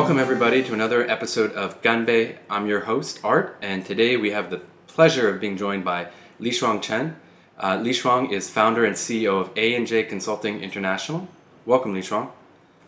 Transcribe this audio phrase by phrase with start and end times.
[0.00, 2.38] Welcome, everybody, to another episode of Ganbei.
[2.48, 6.48] I'm your host, Art, and today we have the pleasure of being joined by Li
[6.52, 7.16] Shuang Chen.
[7.58, 11.28] Uh, Li Shuang is founder and CEO of A&J Consulting International.
[11.66, 12.30] Welcome, Li Shuang.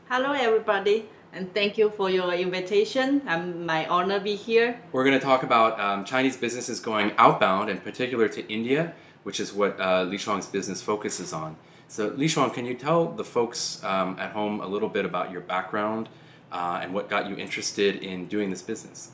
[0.08, 3.20] Hello, everybody, and thank you for your invitation.
[3.26, 4.80] I'm my honor to be here.
[4.90, 9.38] We're going to talk about um, Chinese businesses going outbound, in particular to India, which
[9.38, 11.56] is what uh, Li Shuang's business focuses on.
[11.88, 15.30] So, Li Shuang, can you tell the folks um, at home a little bit about
[15.30, 16.08] your background
[16.52, 19.10] uh, and what got you interested in doing this business?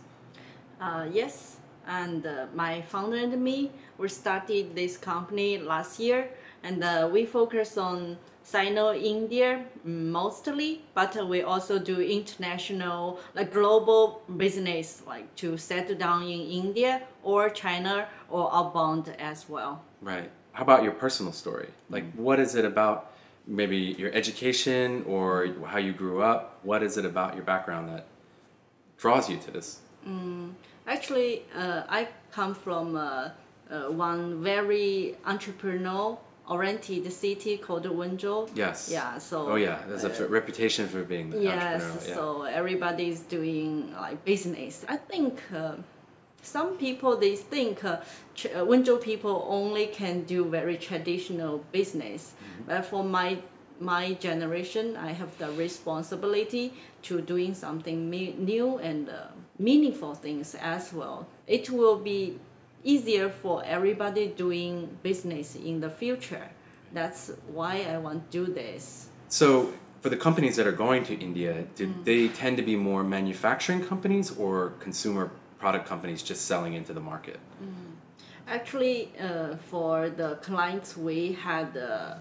[0.80, 1.56] Uh, yes,
[1.86, 6.28] and uh, my founder and me, we started this company last year,
[6.62, 15.02] and uh, we focus on Sino-India mostly, but we also do international, like global business,
[15.06, 19.84] like to settle down in India or China or outbound as well.
[20.00, 20.30] Right.
[20.52, 21.68] How about your personal story?
[21.90, 23.12] Like, what is it about
[23.48, 26.60] maybe your education or how you grew up?
[26.62, 28.06] What is it about your background that
[28.98, 29.80] draws you to this?
[30.86, 33.30] Actually, uh, I come from uh,
[33.70, 38.48] uh, one very entrepreneurial oriented city called Wenzhou.
[38.54, 38.88] Yes.
[38.90, 39.18] Yeah.
[39.18, 39.50] So.
[39.50, 42.06] Oh yeah, there's a f- reputation for being Yes.
[42.08, 42.14] Yeah.
[42.14, 44.84] So everybody's doing like business.
[44.88, 45.74] I think uh,
[46.42, 47.98] some people they think uh,
[48.34, 52.64] Ch- uh, Wenzhou people only can do very traditional business, Mm-hmm.
[52.70, 53.38] but for my
[53.80, 56.72] my generation, I have the responsibility
[57.02, 59.28] to doing something me- new and uh,
[59.58, 61.26] meaningful things as well.
[61.46, 62.38] It will be
[62.82, 66.48] easier for everybody doing business in the future.
[66.92, 69.08] That's why I want to do this.
[69.28, 72.04] So for the companies that are going to India, do Mm.
[72.04, 77.00] they tend to be more manufacturing companies or consumer product companies just selling into the
[77.00, 77.38] market?
[78.46, 82.14] Actually, uh, for the clients we had uh,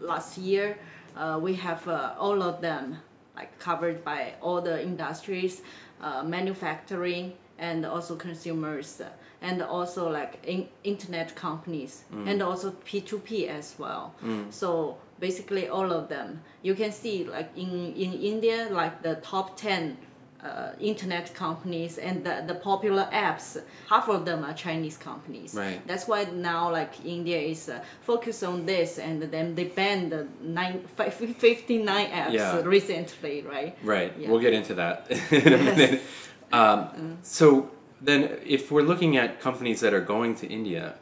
[0.00, 0.78] last year,
[1.16, 2.96] uh, we have uh, all of them
[3.36, 5.60] like covered by all the industries,
[6.00, 9.08] uh, manufacturing and also consumers, uh,
[9.42, 14.14] and also like in- internet companies, and also P2P as well.
[14.50, 16.40] So basically, all of them.
[16.62, 19.98] You can see like in in India, like the top ten
[20.44, 25.54] uh, internet companies and the, the popular apps, half of them are Chinese companies.
[25.54, 25.80] Right.
[25.86, 30.26] That's why now like India is uh, focused on this and then they banned the
[30.42, 32.60] nine, fi- 59 apps Yeah.
[32.62, 33.76] recently, right?
[33.82, 34.12] Right.
[34.18, 34.28] Yeah.
[34.30, 36.02] We'll get into that in a minute.
[36.52, 40.94] Um, So then, if we're looking at companies that are going to India,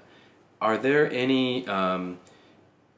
[0.63, 2.19] are there any um,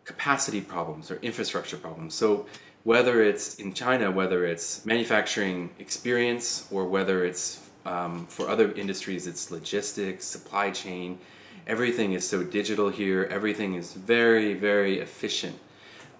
[0.05, 2.15] capacity problems or infrastructure problems?
[2.15, 2.47] So
[2.85, 9.27] whether it's in China, whether it's manufacturing experience, or whether it's um, for other industries,
[9.27, 11.19] it's logistics, supply chain.
[11.67, 13.25] Everything is so digital here.
[13.31, 15.59] Everything is very, very efficient.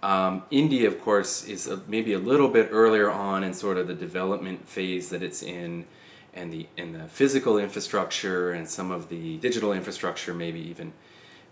[0.03, 3.87] Um, India, of course, is a, maybe a little bit earlier on in sort of
[3.87, 5.87] the development phase that it's in,
[6.34, 10.93] and the in the physical infrastructure and some of the digital infrastructure, maybe even.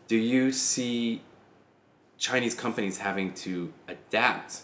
[0.07, 1.23] Do you see
[2.23, 4.61] Chinese companies having to adapt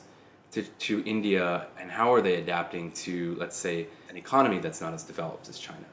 [0.53, 4.95] to, to India, and how are they adapting to, let's say, an economy that's not
[4.95, 5.85] as developed as China?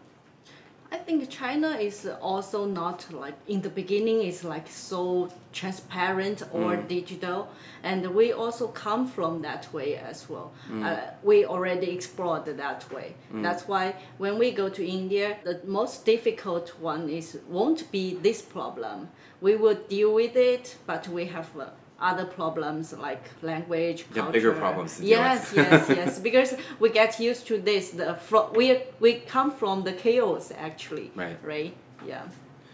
[0.95, 6.77] I think China is also not like in the beginning is like so transparent or
[6.77, 7.49] digital,
[7.83, 10.53] and we also come from that way as well.
[10.85, 13.13] Uh, we already explored that way.
[13.43, 18.41] That's why when we go to India, the most difficult one is won't be this
[18.41, 19.09] problem.
[19.41, 21.49] We will deal with it, but we have.
[21.59, 24.31] Uh, other problems like language, Yeah, culture.
[24.31, 26.19] bigger problems yes, yes, yes.
[26.27, 27.91] Because we get used to this.
[27.91, 31.11] The fro- we we come from the chaos actually.
[31.15, 31.37] Right.
[31.43, 31.73] Right.
[32.05, 32.23] Yeah.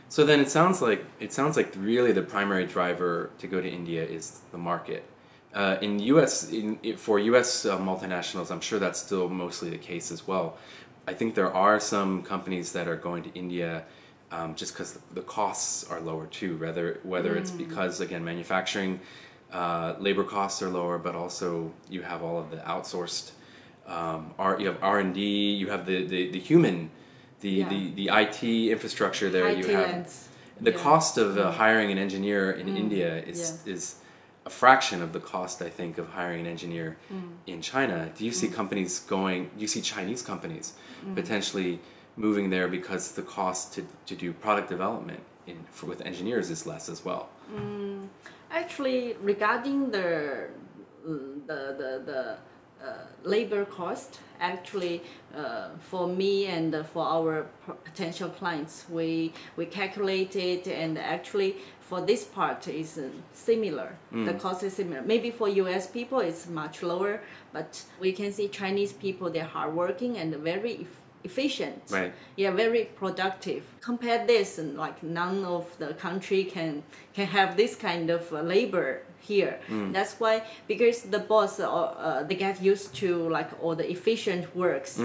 [0.10, 3.70] So then it sounds like it sounds like really the primary driver to go to
[3.70, 5.04] India is the market.
[5.54, 6.50] Uh, in U.S.
[6.52, 7.66] In, for U.S.
[7.66, 10.58] Uh, multinationals, I'm sure that's still mostly the case as well.
[11.08, 13.84] I think there are some companies that are going to India
[14.32, 16.58] um, just because the costs are lower too.
[16.58, 19.00] Whether whether it's because again manufacturing
[19.52, 23.32] uh, labor costs are lower, but also you have all of the outsourced
[23.88, 26.90] um, R, you have R and D, you have the, the, the human,
[27.42, 27.70] the, Yeah.
[27.70, 29.48] the, the IT infrastructure there.
[29.50, 30.30] IT you have lands.
[30.62, 30.78] the Yeah.
[30.78, 30.82] Mm.
[30.82, 33.96] cost of uh, hiring an engineer in India is is
[34.46, 37.32] a fraction of the cost I think of hiring an engineer Mm.
[37.48, 38.10] in China.
[38.18, 39.50] Do you see companies going?
[39.56, 40.74] Do you see Chinese companies
[41.06, 41.16] Mm.
[41.16, 41.80] potentially
[42.16, 46.66] moving there because the cost to, to do product development in for, with engineers is
[46.66, 47.30] less as well?
[48.52, 50.48] Actually, regarding the
[51.04, 52.38] the the, the
[52.84, 55.04] uh, labor cost, actually,
[55.36, 57.46] uh, for me and for our
[57.84, 63.98] potential clients, we we calculated and actually for this part is uh, similar.
[64.26, 65.02] The cost is similar.
[65.02, 65.88] Maybe for U.S.
[65.88, 67.22] people it's much lower,
[67.54, 70.88] but we can see Chinese people they're hardworking and very
[71.24, 71.82] efficient.
[71.90, 72.14] Right.
[72.36, 73.64] Yeah, very productive.
[73.82, 76.84] Compare this, and like none of the country can
[77.14, 79.60] can have this kind of uh, labor here.
[79.94, 84.56] That's why because the boss uh, uh, they get used to like all the efficient
[84.56, 85.00] works.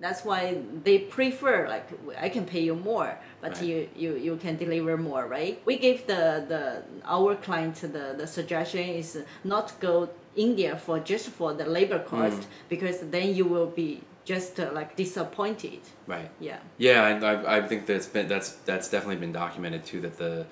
[0.00, 1.86] That's why they prefer like
[2.20, 3.62] I can pay you more, but Right.
[3.68, 5.62] you, you you can deliver more, right?
[5.64, 6.62] We give the the
[7.04, 12.48] our client the the suggestion is not go India for just for the labor cost
[12.68, 15.80] because then you will be just uh, like disappointed.
[16.06, 16.30] Right.
[16.40, 16.58] Yeah.
[16.78, 20.00] Yeah, I, I, I think that's been that's that's definitely been documented too.
[20.00, 20.46] That the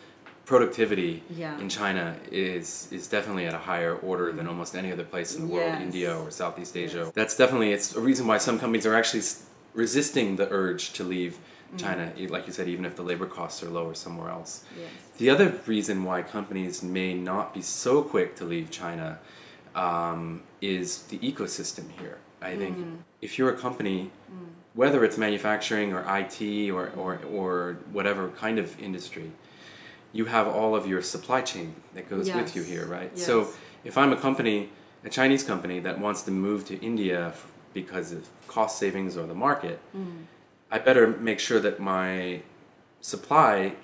[0.47, 1.59] productivity Yeah.
[1.61, 5.47] in China is is definitely at a higher order than almost any other place in
[5.47, 7.11] the world, India or Southeast Asia.
[7.15, 9.23] That's definitely it's a reason why some companies are actually
[9.75, 11.39] resisting the urge to leave
[11.77, 14.65] China, e- like you said, even if the labor costs are lower somewhere else.
[14.77, 14.91] Yes.
[15.19, 19.21] The other reason why companies may not be so quick to leave China
[19.77, 22.19] um, is the ecosystem here.
[22.43, 22.97] I think mm-hmm.
[23.21, 24.49] if you're a company, mm.
[24.75, 29.31] whether it's manufacturing or IT or, or, or whatever kind of industry,
[30.13, 33.11] you have all of your supply chain that goes with you here, right?
[33.15, 33.27] Yes.
[33.27, 33.49] So
[33.85, 34.71] if I'm a company,
[35.05, 37.33] a Chinese company that wants to move to India
[37.73, 40.25] because of cost savings or the market, mm.
[40.71, 42.43] I better make sure that my
[43.01, 43.75] supply,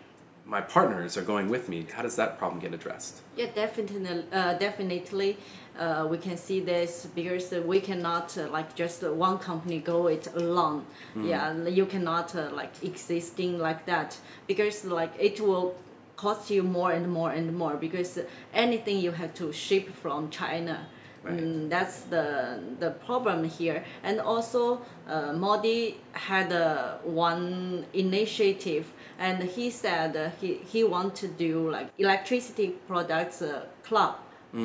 [0.47, 1.85] my partners are going with me.
[1.93, 3.21] How does that problem get addressed?
[3.37, 4.25] Yeah, definitely.
[4.33, 5.37] Uh, definitely,
[5.79, 10.29] uh, we can see this because we cannot uh, like just one company go it
[10.35, 10.87] alone.
[11.17, 14.17] Yeah, you cannot uh, like existing like that
[14.47, 15.75] because like it will
[16.17, 18.19] cost you more and more and more because
[18.55, 20.87] anything you have to ship from China.
[21.23, 21.39] Right.
[21.39, 23.85] Mm, that's the the problem here.
[24.05, 28.87] And also, uh, Modi had uh, one initiative,
[29.19, 34.15] and he said uh, he he want to do like electricity products uh, club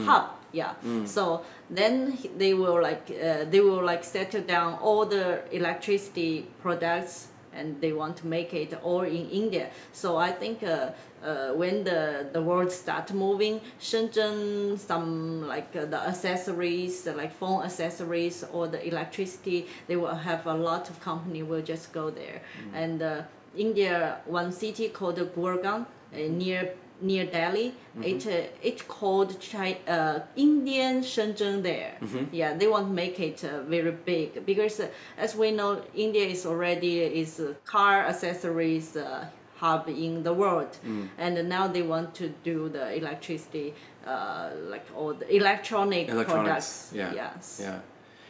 [0.06, 0.26] hub.
[0.54, 0.74] Yeah.
[1.06, 6.46] So then he- they will like uh, they will like settle down all the electricity
[6.62, 9.70] products and they want to make it all in India.
[9.92, 10.92] So I think uh,
[11.24, 17.34] uh, when the, the world start moving, Shenzhen, some like uh, the accessories, uh, like
[17.34, 22.10] phone accessories or the electricity, they will have a lot of company will just go
[22.10, 22.42] there.
[22.74, 23.22] And uh,
[23.56, 30.20] India, one city called Gurgaon, uh, near near Delhi, it uh, it called China, uh,
[30.36, 31.98] Indian Shenzhen there.
[32.32, 34.88] Yeah, they want to make it uh, very big because uh,
[35.18, 39.26] as we know, India is already is a car accessories uh,
[39.58, 40.78] hub in the world,
[41.18, 43.74] and now they want to do the electricity,
[44.06, 46.92] uh, like all the electronic products.
[46.94, 47.14] Yeah.
[47.14, 47.60] Yes.
[47.62, 47.80] Yeah.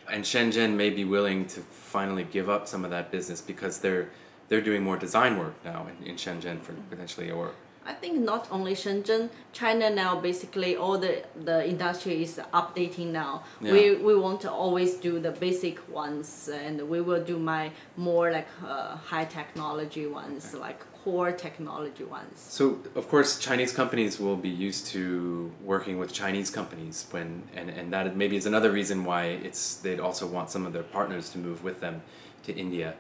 [0.10, 4.10] And Shenzhen may be willing to finally give up some of that business because they're
[4.52, 7.52] they're doing more design work now in, in Shenzhen for potentially or
[7.84, 13.44] I think not only Shenzhen, China now basically all the, the industry is updating now.
[13.60, 18.32] We, we want to always do the basic ones and we will do my more
[18.32, 22.40] like uh, high technology ones, like core technology ones.
[22.40, 27.72] So of course Chinese companies will be used to working with Chinese companies when and,
[27.72, 31.30] and that maybe is another reason why it's they'd also want some of their partners
[31.30, 32.04] to move with them
[32.44, 32.94] to India.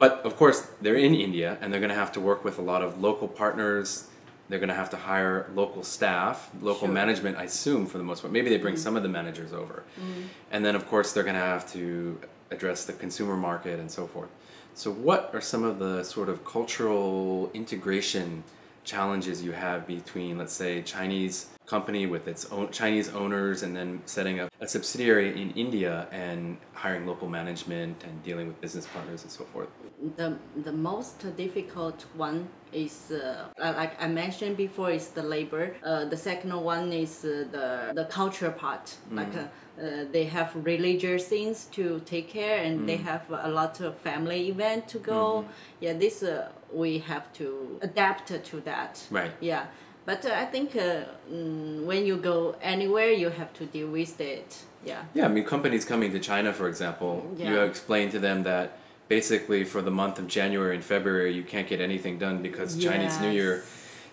[0.00, 2.82] But of course they're in India and they're gonna have to work with a lot
[2.82, 4.08] of local partners.
[4.48, 6.94] They're gonna have to hire local staff, local Sure.
[6.94, 8.32] management, I assume for the most part.
[8.32, 8.82] Maybe they bring mm-hmm.
[8.82, 9.84] some of the managers over.
[10.00, 10.22] Mm-hmm.
[10.50, 12.18] And then of course they're gonna have to
[12.50, 14.30] address the consumer market and so forth.
[14.74, 18.42] So, what are some of the sort of cultural integration
[18.84, 24.02] challenges you have between, let's say, Chinese company with its own Chinese owners, and then
[24.06, 29.22] setting up a subsidiary in India and hiring local management and dealing with business partners
[29.22, 29.70] and so forth?
[30.16, 35.74] the the most difficult one is uh, uh, like I mentioned before is the labor.
[35.84, 38.96] Uh, the second one is uh, the the culture part.
[39.12, 43.80] Like uh, uh, they have religious things to take care, and they have a lot
[43.80, 45.44] of family event to go.
[45.80, 49.06] Yeah, this uh, we have to adapt to that.
[49.10, 49.32] Right.
[49.40, 49.66] Yeah.
[50.06, 54.20] But uh, I think uh, mm, when you go anywhere, you have to deal with
[54.20, 54.58] it.
[54.84, 55.04] Yeah.
[55.14, 58.78] Yeah, I mean, companies coming to China, for example, you explain to them that
[59.08, 63.20] basically for the month of January and February, you can't get anything done because Chinese
[63.20, 63.64] New Year.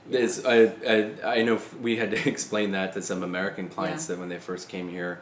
[0.10, 4.16] Is, I, I, I know we had to explain that to some American clients Yeah.
[4.16, 5.22] that when they first came here,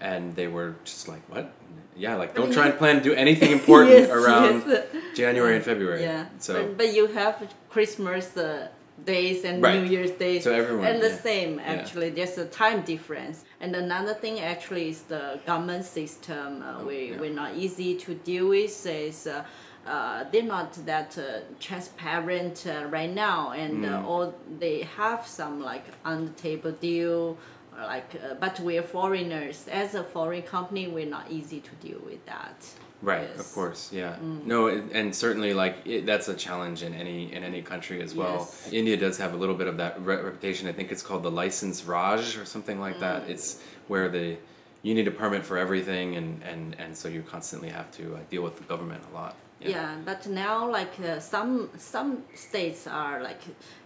[0.00, 1.52] and they were just like, "What?
[1.96, 4.84] Yeah, like don't try and plan to do anything important Yes, around yes.
[5.14, 6.26] January and February." Yeah.
[6.38, 7.34] So but, but you have
[7.70, 8.68] Christmas uh,
[9.04, 9.82] days and Right.
[9.82, 10.44] New Year's days.
[10.44, 11.16] So everyone- And the yeah.
[11.30, 11.72] same Yeah.
[11.74, 12.10] actually.
[12.10, 13.44] There's a time difference.
[13.60, 16.62] And another thing actually is the government system.
[16.62, 17.20] Uh, we Oh, yeah.
[17.20, 18.86] we're not easy to deal with.
[18.86, 19.44] Is uh,
[19.86, 25.62] uh, they're not that uh, transparent uh, right now, and uh, all they have some
[25.62, 27.36] like on the table deal.
[27.78, 29.68] Like, uh, but we're foreigners.
[29.70, 32.56] As a foreign company, we're not easy to deal with that.
[33.02, 33.40] Right, Yes.
[33.40, 34.16] of course, yeah.
[34.22, 38.48] No, and certainly like it, that's a challenge in any in any country as well.
[38.50, 38.72] Yes.
[38.72, 40.66] India does have a little bit of that re- reputation.
[40.66, 43.28] I think it's called the license Raj or something like that.
[43.28, 44.36] It's where the
[44.82, 48.18] you need a permit for everything, and and and so you constantly have to uh,
[48.30, 49.36] deal with the government a lot.
[49.60, 53.40] Yeah, but now like uh, some some states are like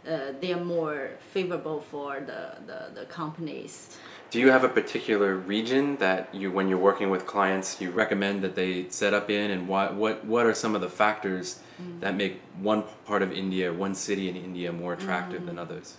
[0.09, 3.97] uh, they are more favorable for the, the, the companies.
[4.31, 8.43] Do you have a particular region that you, when you're working with clients, you recommend
[8.43, 11.61] that they set up in, and what what what are some of the factors
[12.01, 15.97] that make one part of India, one city in India, more attractive than others?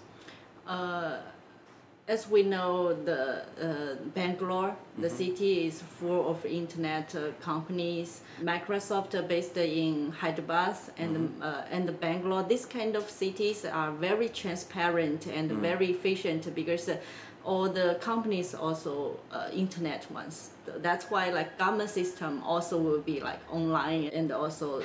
[2.11, 8.19] As we know, the uh, Bangalore, the city is full of internet uh, companies.
[8.41, 12.43] Microsoft are based in Hyderabad and uh, and Bangalore.
[12.43, 16.97] These kind of cities are very transparent and very efficient because uh,
[17.45, 20.49] all the companies also uh, internet ones.
[20.81, 24.83] That's why like government system also will be like online and also uh,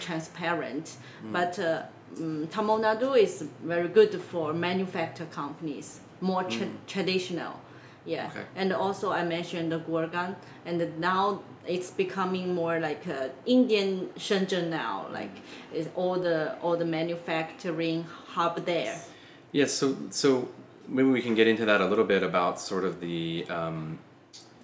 [0.00, 0.96] transparent.
[1.30, 1.58] But
[2.16, 7.54] uh, mm, Tamil Nadu is very good for manufacture companies, more tra- traditional.
[8.04, 8.44] Yeah, Okay.
[8.56, 10.34] and also I mentioned the Gurgaon,
[10.66, 15.06] and now it's becoming more like a Indian Shenzhen now.
[15.12, 15.30] Like
[15.72, 18.04] is all the all the manufacturing
[18.34, 18.98] hub there.
[19.52, 20.48] Yes, so so
[20.88, 23.46] maybe we can get into that a little bit about sort of the.
[23.48, 23.98] Um,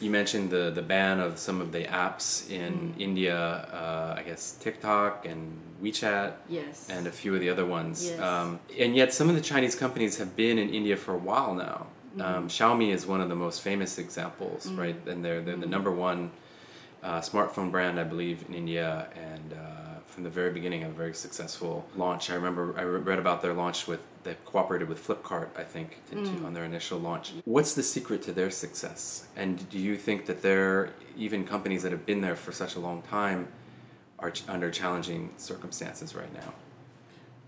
[0.00, 3.36] you mentioned the the ban of some of the apps in India,
[3.72, 6.88] uh, I guess TikTok and WeChat, Yes.
[6.90, 8.06] and a few of the other ones.
[8.08, 8.20] Yes.
[8.20, 11.54] Um, and yet, some of the Chinese companies have been in India for a while
[11.54, 11.86] now.
[12.20, 14.96] Um, Xiaomi is one of the most famous examples, right?
[15.06, 16.30] And they're they're the number one
[17.02, 21.14] uh, smartphone brand, I believe, in India, and uh, from the very beginning, a very
[21.14, 22.28] successful launch.
[22.30, 26.16] I remember I read about their launch with they cooperated with Flipkart, I think, to,
[26.16, 27.34] to- on their initial launch.
[27.44, 29.28] What's the secret to their success?
[29.36, 32.80] And do you think that they're even companies that have been there for such a
[32.80, 33.46] long time
[34.18, 36.52] are ch- under challenging circumstances right now?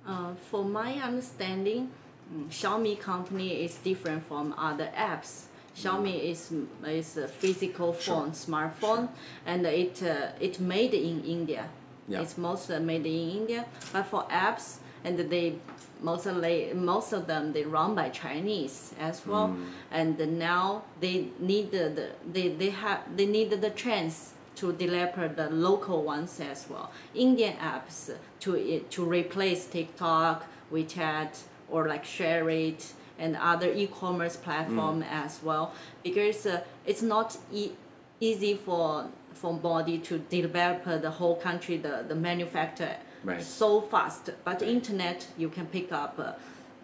[0.07, 1.91] Uh, for my understanding,
[2.33, 5.45] mm, Xiaomi company is different from other apps.
[5.77, 6.53] Xiaomi is
[6.87, 9.09] is a physical phone, smartphone,
[9.47, 11.69] and it uh, it made in India.
[12.09, 12.23] Yeah.
[12.23, 15.55] It's mostly made in India, but for apps, and they
[16.03, 19.57] mostly most of them they run by Chinese as well,
[19.93, 25.37] and now they need the, the they they have they need the chance to develop
[25.37, 26.91] the local ones as well.
[27.15, 31.39] Indian apps to to replace TikTok, WeChat,
[31.71, 37.73] or like Share It and other e-commerce platform as well, because uh, it's not e-
[38.21, 43.43] easy for for body to develop uh, the whole country the the manufacture Right.
[43.43, 44.31] so fast.
[44.45, 46.33] But internet you can pick up uh,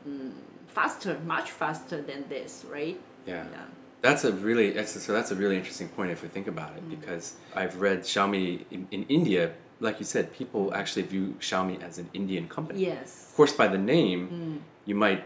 [0.06, 0.32] mm,
[0.66, 3.00] faster, much faster than this, right?
[3.26, 3.44] Yeah.
[3.50, 3.64] Yeah.
[4.02, 6.84] That's a really that's so that's a really interesting point if we think about it
[6.84, 6.90] mm.
[6.90, 11.98] because I've read Xiaomi in, in India, like you said, people actually view Xiaomi as
[11.98, 12.84] an Indian company.
[12.84, 13.28] Yes.
[13.30, 14.86] Of course, by the name, mm.
[14.86, 15.24] you might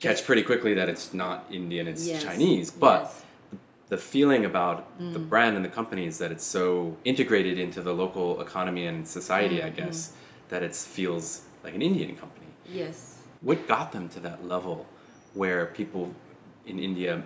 [0.00, 2.24] catch pretty quickly that it's not Indian, it's Yes.
[2.24, 2.70] Chinese.
[2.70, 3.22] But Yes.
[3.88, 5.28] the feeling about the mm.
[5.28, 9.62] brand and the company is that it's so integrated into the local economy and society,
[9.62, 9.76] I mm-hmm.
[9.76, 10.12] guess,
[10.48, 12.46] that it feels like an Indian company.
[12.66, 13.18] Yes.
[13.42, 14.86] What got them to that level
[15.34, 16.14] where people
[16.66, 17.22] in India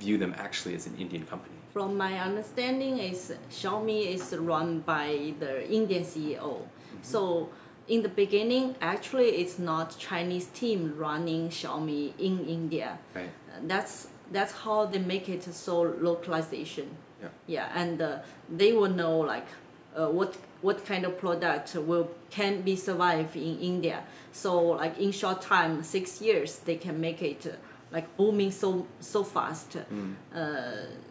[0.00, 1.54] view them actually as an Indian company?
[1.72, 6.62] From my understanding, is Xiaomi is run by the Indian CEO.
[7.02, 7.50] So
[7.88, 12.98] in the beginning, actually, it's not Chinese team running Xiaomi in India.
[13.14, 13.30] Right.
[13.66, 16.96] That's that's how they make it so localization.
[17.20, 17.28] Yeah.
[17.46, 19.46] Yeah, and uh, they will know like
[19.96, 24.02] uh, what what kind of product will can be survive in India.
[24.32, 27.58] So like in short time, six years, they can make it
[27.94, 29.76] like booming so so fast.
[29.76, 30.40] Uh,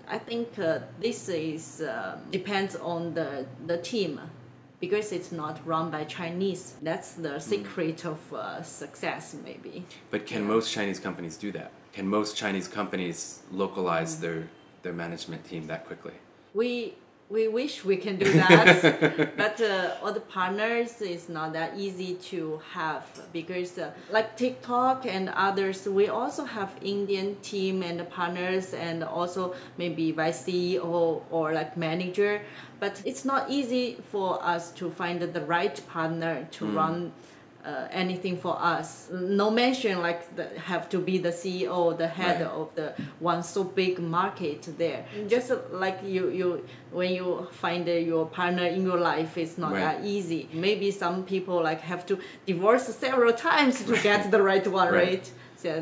[0.07, 4.19] I think uh, this is uh, depends on the the team.
[4.79, 9.85] Because it's not run by Chinese, that's the secret of uh, success, maybe.
[10.11, 11.71] But can most Chinese companies do that?
[11.93, 14.49] Can most Chinese companies localize their
[14.81, 16.15] their management team that quickly?
[16.53, 16.93] we
[17.33, 22.13] we wish we can do that but uh, all the partners is not that easy
[22.13, 28.75] to have because uh, like tiktok and others we also have indian team and partners
[28.75, 32.39] and also maybe vice ceo or like manager
[32.79, 37.11] but it's not easy for us to find the right partner to run
[37.65, 39.09] uh, anything for us.
[39.11, 42.49] No mention like the, have to be the CEO, the head Right.
[42.49, 45.05] of the one so big market there.
[45.27, 49.71] Just like you, you when you find uh, your partner in your life, it's not
[49.71, 49.81] Right.
[50.01, 50.49] that easy.
[50.53, 55.31] Maybe some people like have to divorce several times to get the right one, Right.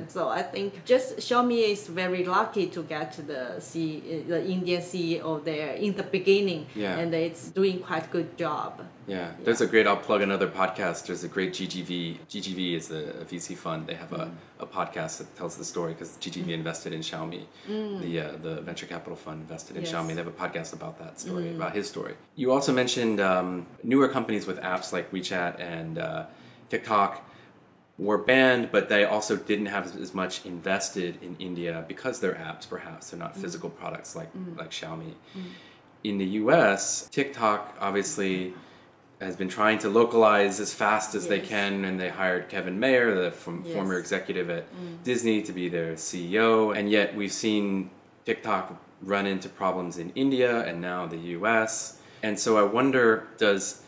[0.08, 5.44] So, I think just Xiaomi is very lucky to get the C, the Indian CEO
[5.44, 7.00] there in the beginning, Yeah.
[7.00, 8.72] and it's doing quite a good job.
[9.08, 9.88] Yeah, there's a great.
[9.88, 11.08] I'll plug another podcast.
[11.08, 12.20] There's a great GGV.
[12.30, 13.88] GGV is a, a VC fund.
[13.88, 17.44] They have a, a podcast that tells the story because GGV invested in Xiaomi.
[17.68, 19.92] The uh, the venture capital fund invested in Yes.
[19.92, 20.10] Xiaomi.
[20.16, 22.14] They have a podcast about that story, about his story.
[22.36, 26.26] You also mentioned um, newer companies with apps like WeChat and uh,
[26.70, 27.12] TikTok
[27.98, 32.68] were banned, but they also didn't have as- much invested in India because they're apps.
[32.68, 33.42] Perhaps they're not mm.
[33.42, 34.58] physical products like mm.
[34.58, 35.14] like Xiaomi.
[35.38, 35.44] Mm.
[36.04, 38.54] In the U.S., TikTok obviously
[39.20, 43.14] has been trying to localize as fast as they can, and they hired Kevin Mayer,
[43.14, 43.76] the from, Yes.
[43.76, 44.66] former executive at
[45.04, 46.76] Disney, to be their CEO.
[46.76, 47.92] And yet, we've seen
[48.26, 52.00] TikTok run into problems in India and now the U.S.
[52.24, 53.84] And so, I wonder, does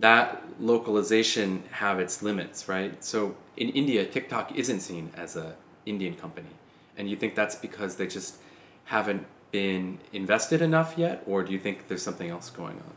[0.00, 3.02] that localization have its limits, right?
[3.04, 6.50] So, in India, TikTok isn't seen as a Indian company,
[6.96, 8.36] and you think that's because they just
[8.84, 12.92] haven't been invested enough yet, or do you think there's something else going on?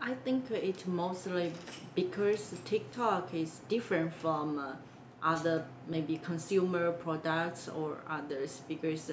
[0.00, 1.52] I think it's mostly
[1.94, 4.72] because TikTok is different from uh,
[5.22, 9.12] other maybe consumer products or others because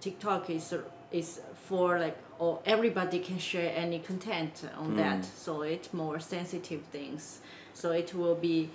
[0.00, 0.74] TikTok is
[1.10, 5.24] is for like or everybody can share any content on that.
[5.24, 7.40] So it's more sensitive things.
[7.74, 8.70] So it will be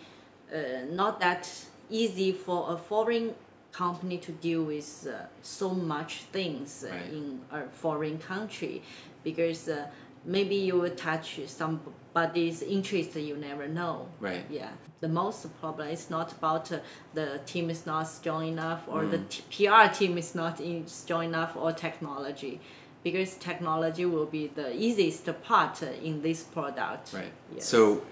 [0.54, 1.50] uh, not that
[1.90, 3.34] easy for a foreign
[3.72, 7.14] company to deal with uh, so much things uh, Right.
[7.14, 8.82] in a foreign country.
[9.24, 9.88] Because uh,
[10.26, 14.08] maybe you will touch somebody's interest you never know.
[14.20, 14.46] Right.
[14.50, 14.70] yeah.
[15.00, 16.80] The most problem is not about uh,
[17.14, 21.24] the team is not strong enough or the t- pr team is not in- strong
[21.26, 22.60] enough or technology
[23.04, 27.32] because technology will be the easiest part in this product Right.
[27.56, 27.66] yes.
[27.66, 28.04] So,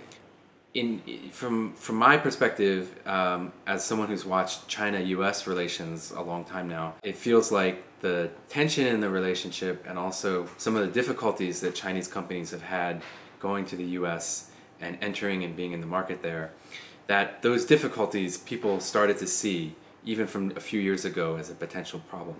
[0.74, 5.48] in from from my perspective, um, as someone who's watched China-U.S.
[5.48, 10.47] relations a long time now, it feels like the tension in the relationship and also
[10.58, 13.02] some of the difficulties that Chinese companies have had
[13.39, 14.52] going to the U.S.
[14.80, 16.52] and entering and being in the market there,
[17.08, 19.75] that those difficulties people started to see
[20.06, 22.36] even from a few years ago as a potential problem.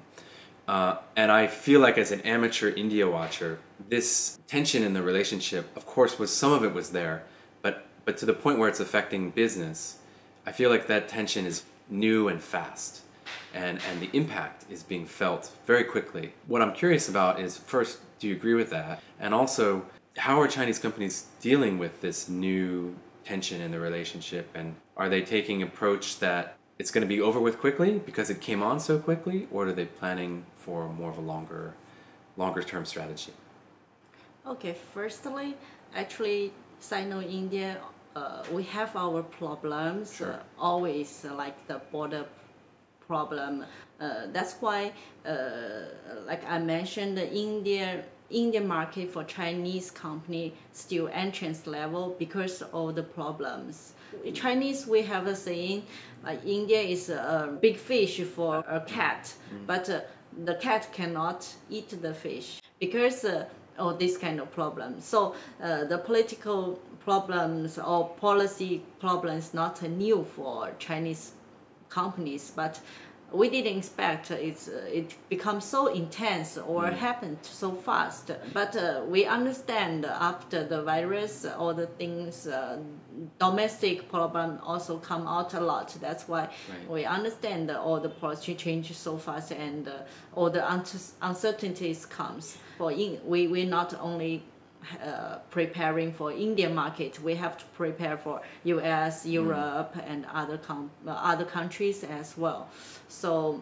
[0.70, 5.76] Uh, and I feel like as an amateur India watcher, this tension in the relationship,
[5.76, 7.24] of course, was some of it was there,
[7.64, 9.98] but but to the point where it's affecting business,
[10.46, 13.02] I feel like that tension is new and fast,
[13.52, 16.34] and and the impact is being felt very quickly.
[16.46, 20.48] What I'm curious about is first, do you agree with that, and also how are
[20.48, 26.20] Chinese companies dealing with this new tension in the relationship, and are they taking approach
[26.20, 29.68] that it's going to be over with quickly because it came on so quickly, or
[29.68, 31.74] are they planning for more of a longer,
[32.38, 33.34] longer term strategy?
[34.48, 35.58] Okay, firstly,
[35.94, 37.78] actually, Sino-India,
[38.16, 40.34] uh, we have our problems Sure.
[40.34, 42.26] uh, always, uh, like the border
[43.06, 43.66] problem.
[44.00, 44.94] Uh, that's why,
[45.26, 45.32] uh,
[46.26, 52.94] like I mentioned, the India Indian market for Chinese company still entrance level because of
[52.94, 53.94] the problems.
[54.34, 55.84] Chinese we have a saying,
[56.24, 59.34] like India is a big fish for a cat,
[59.66, 60.02] but uh,
[60.46, 63.46] the cat cannot eat the fish because uh,
[63.78, 65.00] of this kind of problem.
[65.00, 71.32] So uh, the political problems or policy problems not new for Chinese
[71.90, 72.80] companies, but
[73.32, 78.32] we didn't expect it's it becomes so intense or happened so fast.
[78.54, 82.80] But uh, we understand after the virus, all the things, uh,
[83.40, 85.96] domestic problem also come out a lot.
[86.02, 86.90] That's why Right.
[86.90, 89.92] we understand all the policy changes so fast and uh,
[90.36, 90.64] all the
[91.22, 92.58] uncertainties comes.
[92.78, 94.44] For in, we we not only
[95.04, 100.92] uh, preparing for Indian market, we have to prepare for U.S., Europe, and other com-
[101.06, 102.70] uh, other countries as well.
[103.08, 103.62] So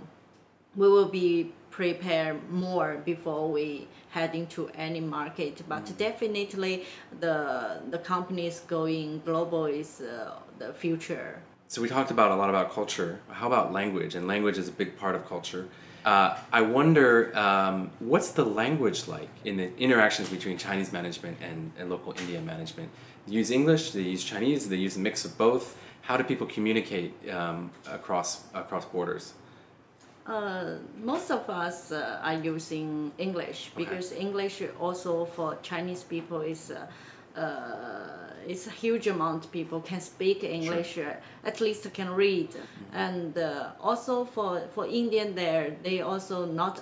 [0.76, 5.62] we will be prepared more before we head into any market.
[5.68, 6.86] But definitely,
[7.20, 11.42] the the companies going global is uh, the future.
[11.68, 13.20] So we talked about a lot about culture.
[13.30, 14.16] How about language?
[14.16, 15.68] And language is a big part of culture.
[16.08, 21.74] Uh, I wonder um, what's the language like in the interactions between Chinese management and,
[21.78, 22.90] and local Indian management?
[23.28, 23.92] They use English?
[23.92, 24.64] Do they use Chinese?
[24.64, 25.76] Do they use a mix of both?
[26.04, 29.34] How do people communicate um, across across borders?
[30.26, 36.72] Uh, most of us uh, are using English because English also for Chinese people is
[36.72, 36.88] uh,
[38.48, 41.14] it's a huge amount people can speak English, uh,
[41.50, 42.50] at least can read,
[42.94, 46.82] and uh, also for for Indian there they also not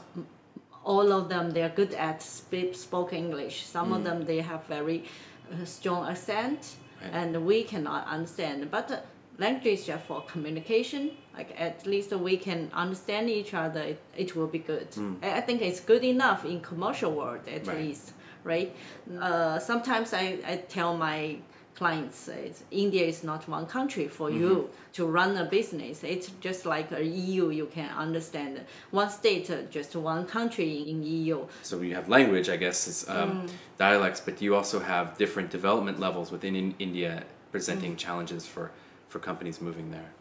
[0.83, 3.65] all of them they are good at speak spoken English.
[3.65, 5.03] Some of them they have very
[5.51, 7.13] uh, strong accent, Right.
[7.13, 8.71] and we cannot understand.
[8.71, 8.97] But uh,
[9.37, 11.11] language is just for communication.
[11.37, 13.81] Like at least we can understand each other.
[13.81, 14.87] It, it will be good.
[15.21, 17.77] I, I think it's good enough in commercial world at Right.
[17.87, 18.13] least,
[18.45, 18.73] right?
[19.19, 21.37] Uh, sometimes I, I tell my
[21.75, 26.03] clients it's, India is not one country for you to run a business.
[26.03, 27.49] It's just like a EU.
[27.49, 31.45] You can understand one state, uh, just one country in EU.
[31.63, 35.99] So you have language, I guess, is um, dialects, but you also have different development
[35.99, 38.71] levels within in India presenting challenges for,
[39.09, 40.11] for companies moving there.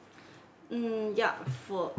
[0.72, 1.34] Mm, yeah,
[1.66, 1.92] for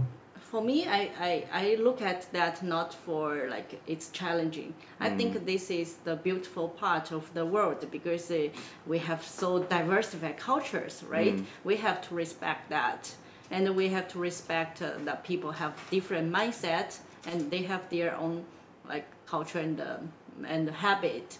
[0.46, 4.74] for me, I, I, I look at that not for like it's challenging.
[5.00, 8.50] I think this is the beautiful part of the world because uh,
[8.86, 11.34] we have so diversified cultures, right?
[11.64, 13.14] We have to respect that,
[13.50, 18.16] and we have to respect uh, that people have different mindset and they have their
[18.16, 18.46] own
[18.88, 20.10] like culture and um,
[20.48, 21.40] and habit.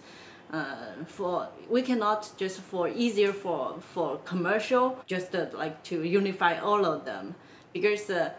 [0.52, 6.58] Uh, for we cannot just for easier for for commercial just uh, like to unify
[6.60, 7.34] all of them
[7.72, 8.30] because uh,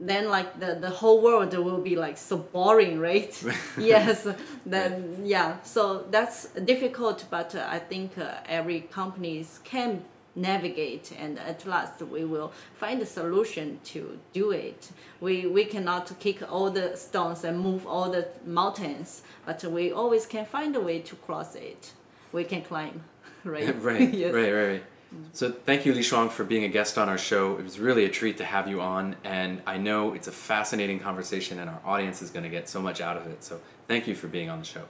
[0.00, 3.32] then like the, the whole world will be like so boring right?
[3.78, 4.26] Yes.
[4.66, 5.56] Then yeah.
[5.62, 10.02] So that's difficult but uh, i think uh, every companies can
[10.34, 14.90] navigate and at last we will find a solution to do it.
[15.20, 20.26] We we cannot kick all the stones and move all the mountains but we always
[20.26, 21.92] can find a way to cross it.
[22.32, 23.00] We can climb
[23.44, 23.74] right?
[23.82, 24.32] Right, Yes.
[24.34, 24.84] right, right, right.
[25.32, 27.56] So thank you, Li Shuang, for being a guest on our show.
[27.58, 30.98] It was really a treat to have you on, and I know it's a fascinating
[31.00, 33.42] conversation, and our audience is going to get so much out of it.
[33.44, 34.82] So thank you for being on the show.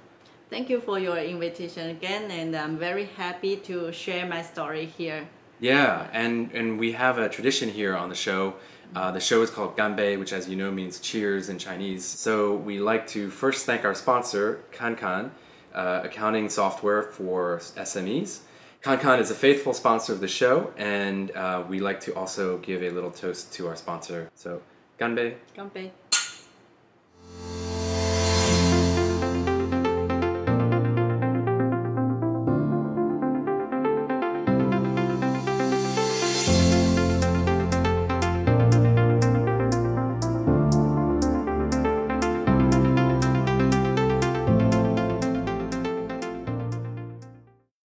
[0.51, 5.21] thank you for your invitation again and i'm very happy to share my story here
[5.59, 8.43] Yeah, and and we have a tradition here on the show.
[8.95, 12.05] Uh, the show is called Ganbei, which, as you know, means cheers in Chinese.
[12.05, 12.35] So
[12.69, 14.47] we like to first thank our sponsor,
[14.79, 15.31] Kankan,
[15.75, 17.59] uh, accounting software for
[17.91, 18.31] SMEs.
[18.87, 22.85] Kankan is a faithful sponsor of the show, and uh, we like to also give
[22.85, 24.31] a little toast to our sponsor.
[24.37, 24.63] So,
[24.97, 25.35] Ganbei.
[25.57, 25.91] 干杯